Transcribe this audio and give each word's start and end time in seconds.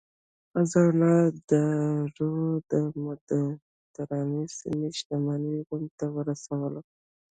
خزانه 0.51 1.13
دارو 1.49 2.33
د 2.71 2.71
مدترانې 3.05 4.43
سیمې 4.57 4.89
شتمني 4.97 5.55
روم 5.67 5.83
ته 5.97 6.05
ورسوله. 6.15 6.79